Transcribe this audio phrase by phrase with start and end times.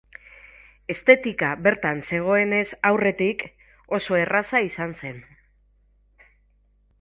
[0.93, 3.45] Estetika bertan zegoenez aurretik,
[3.99, 5.21] oso erraza izan zen.